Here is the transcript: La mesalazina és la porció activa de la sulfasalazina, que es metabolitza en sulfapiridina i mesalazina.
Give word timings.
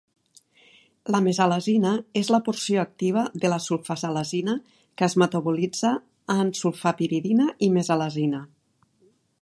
La 1.15 1.19
mesalazina 1.25 1.91
és 2.21 2.31
la 2.35 2.39
porció 2.47 2.79
activa 2.85 3.25
de 3.43 3.51
la 3.53 3.59
sulfasalazina, 3.67 4.57
que 5.01 5.07
es 5.09 5.17
metabolitza 5.25 5.93
en 6.39 6.51
sulfapiridina 6.63 7.51
i 7.69 7.73
mesalazina. 7.77 8.43